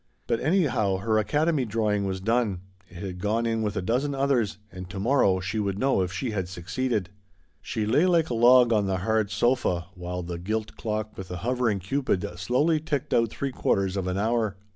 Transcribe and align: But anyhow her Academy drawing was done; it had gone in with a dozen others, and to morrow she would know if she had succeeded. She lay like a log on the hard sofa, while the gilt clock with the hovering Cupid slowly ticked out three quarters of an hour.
But 0.25 0.39
anyhow 0.39 0.97
her 0.97 1.19
Academy 1.19 1.63
drawing 1.63 2.05
was 2.05 2.19
done; 2.19 2.61
it 2.89 2.97
had 3.03 3.19
gone 3.19 3.45
in 3.45 3.61
with 3.61 3.75
a 3.75 3.83
dozen 3.83 4.15
others, 4.15 4.57
and 4.71 4.89
to 4.89 4.97
morrow 4.99 5.39
she 5.39 5.59
would 5.59 5.77
know 5.77 6.01
if 6.01 6.11
she 6.11 6.31
had 6.31 6.49
succeeded. 6.49 7.11
She 7.61 7.85
lay 7.85 8.07
like 8.07 8.31
a 8.31 8.33
log 8.33 8.73
on 8.73 8.87
the 8.87 8.97
hard 8.97 9.29
sofa, 9.29 9.89
while 9.93 10.23
the 10.23 10.39
gilt 10.39 10.75
clock 10.75 11.15
with 11.15 11.27
the 11.27 11.37
hovering 11.45 11.77
Cupid 11.77 12.25
slowly 12.39 12.79
ticked 12.79 13.13
out 13.13 13.29
three 13.29 13.51
quarters 13.51 13.95
of 13.95 14.07
an 14.07 14.17
hour. 14.17 14.57